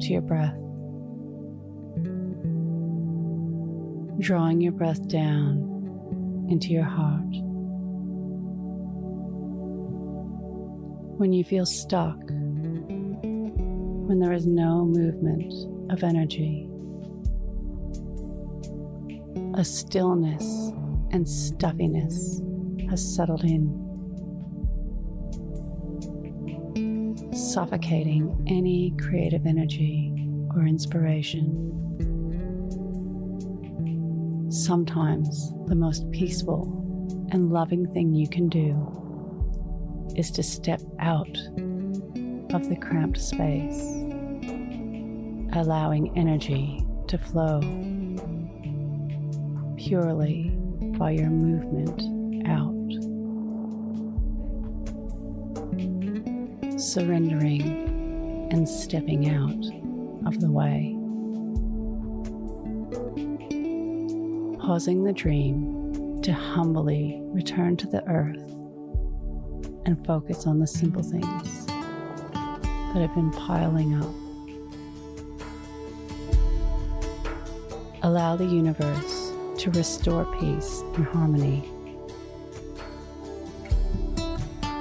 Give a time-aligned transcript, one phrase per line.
[0.00, 0.54] to your breath.
[4.20, 7.24] Drawing your breath down into your heart.
[11.18, 15.52] When you feel stuck, when there is no movement
[15.92, 16.68] of energy,
[19.54, 20.72] a stillness
[21.12, 22.40] and stuffiness
[22.88, 23.89] has settled in.
[27.52, 31.66] Suffocating any creative energy or inspiration.
[34.50, 36.76] Sometimes the most peaceful
[37.32, 38.86] and loving thing you can do
[40.16, 41.36] is to step out
[42.54, 43.80] of the cramped space,
[45.54, 47.60] allowing energy to flow
[49.76, 50.50] purely
[50.98, 52.79] by your movement out.
[56.80, 59.64] Surrendering and stepping out
[60.26, 60.96] of the way.
[64.60, 68.38] Pausing the dream to humbly return to the earth
[69.86, 74.14] and focus on the simple things that have been piling up.
[78.02, 81.68] Allow the universe to restore peace and harmony,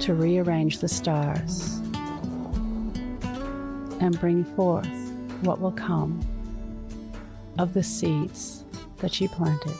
[0.00, 1.81] to rearrange the stars
[4.02, 6.20] and bring forth what will come
[7.56, 8.64] of the seeds
[8.98, 9.76] that you planted.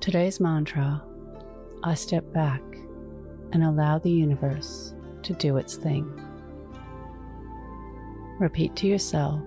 [0.00, 1.02] Today's mantra
[1.82, 2.62] I step back
[3.52, 4.94] and allow the universe
[5.24, 6.08] to do its thing.
[8.38, 9.42] Repeat to yourself,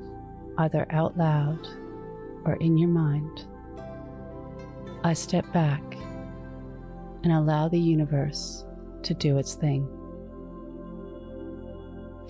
[0.58, 1.66] either out loud
[2.44, 3.46] or in your mind
[5.06, 5.82] I step back
[7.24, 8.66] and allow the universe
[9.04, 9.88] to do its thing